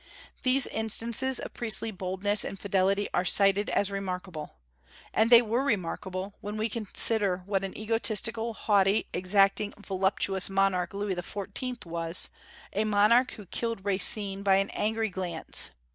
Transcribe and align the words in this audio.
These 0.41 0.65
instances 0.65 1.37
of 1.39 1.53
priestly 1.53 1.91
boldness 1.91 2.43
and 2.43 2.59
fidelity 2.59 3.07
are 3.13 3.23
cited 3.23 3.69
as 3.69 3.91
remarkable. 3.91 4.55
And 5.13 5.29
they 5.29 5.43
were 5.43 5.63
remarkable, 5.63 6.33
when 6.41 6.57
we 6.57 6.69
consider 6.69 7.43
what 7.45 7.63
an 7.63 7.77
egotistical, 7.77 8.55
haughty, 8.55 9.05
exacting, 9.13 9.73
voluptuous 9.77 10.49
monarch 10.49 10.95
Louis 10.95 11.13
XIV. 11.13 11.85
was, 11.85 12.31
a 12.73 12.83
monarch 12.83 13.33
who 13.33 13.45
killed 13.45 13.85
Racine 13.85 14.41
by 14.41 14.55
an 14.55 14.71
angry 14.71 15.11
glance. 15.11 15.69